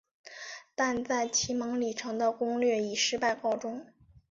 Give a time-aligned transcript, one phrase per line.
[0.73, 3.85] 但在骑牟礼城的攻略以失败告终。